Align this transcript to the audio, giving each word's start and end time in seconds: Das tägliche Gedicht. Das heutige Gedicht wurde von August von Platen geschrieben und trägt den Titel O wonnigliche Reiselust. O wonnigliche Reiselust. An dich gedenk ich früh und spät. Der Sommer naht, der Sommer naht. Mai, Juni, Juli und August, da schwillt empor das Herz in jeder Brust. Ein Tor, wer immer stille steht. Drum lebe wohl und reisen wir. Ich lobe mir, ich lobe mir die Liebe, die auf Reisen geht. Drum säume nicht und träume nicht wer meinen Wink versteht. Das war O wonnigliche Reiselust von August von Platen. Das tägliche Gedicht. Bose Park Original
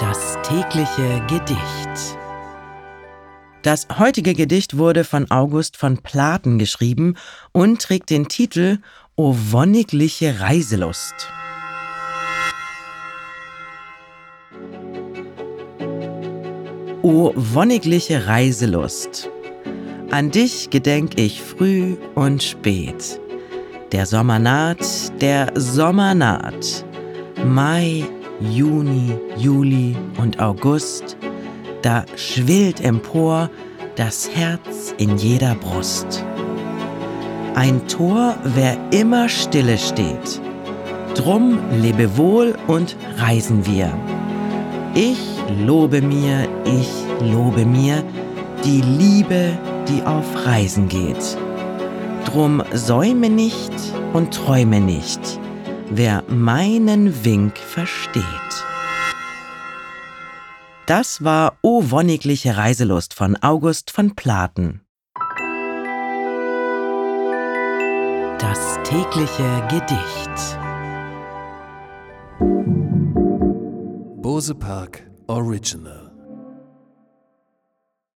Das 0.00 0.38
tägliche 0.42 1.20
Gedicht. 1.28 2.16
Das 3.60 3.86
heutige 3.98 4.32
Gedicht 4.32 4.78
wurde 4.78 5.04
von 5.04 5.30
August 5.30 5.76
von 5.76 5.98
Platen 5.98 6.58
geschrieben 6.58 7.16
und 7.52 7.82
trägt 7.82 8.08
den 8.08 8.26
Titel 8.26 8.78
O 9.16 9.36
wonnigliche 9.50 10.40
Reiselust. 10.40 11.12
O 17.02 17.34
wonnigliche 17.36 18.26
Reiselust. 18.26 19.28
An 20.10 20.30
dich 20.30 20.70
gedenk 20.70 21.20
ich 21.20 21.42
früh 21.42 21.98
und 22.14 22.42
spät. 22.42 23.20
Der 23.92 24.06
Sommer 24.06 24.38
naht, 24.38 24.80
der 25.20 25.52
Sommer 25.56 26.14
naht. 26.14 26.86
Mai, 27.44 28.06
Juni, 28.40 29.14
Juli 29.36 29.94
und 30.18 30.40
August, 30.40 31.16
da 31.82 32.04
schwillt 32.16 32.80
empor 32.80 33.50
das 33.96 34.30
Herz 34.34 34.94
in 34.96 35.18
jeder 35.18 35.54
Brust. 35.54 36.24
Ein 37.54 37.86
Tor, 37.86 38.36
wer 38.44 38.78
immer 38.92 39.28
stille 39.28 39.76
steht. 39.76 40.40
Drum 41.14 41.58
lebe 41.82 42.16
wohl 42.16 42.54
und 42.66 42.96
reisen 43.18 43.66
wir. 43.66 43.92
Ich 44.94 45.18
lobe 45.66 46.00
mir, 46.00 46.48
ich 46.64 46.88
lobe 47.30 47.66
mir 47.66 48.02
die 48.64 48.80
Liebe, 48.80 49.58
die 49.86 50.02
auf 50.06 50.46
Reisen 50.46 50.88
geht. 50.88 51.36
Drum 52.24 52.62
säume 52.72 53.28
nicht 53.28 53.72
und 54.14 54.32
träume 54.32 54.80
nicht 54.80 55.40
wer 55.90 56.24
meinen 56.28 57.24
Wink 57.24 57.58
versteht. 57.58 58.24
Das 60.86 61.22
war 61.22 61.58
O 61.62 61.90
wonnigliche 61.90 62.56
Reiselust 62.56 63.14
von 63.14 63.36
August 63.42 63.90
von 63.90 64.14
Platen. 64.14 64.80
Das 68.38 68.78
tägliche 68.84 69.68
Gedicht. 69.68 70.58
Bose 74.22 74.54
Park 74.54 75.10
Original 75.26 76.09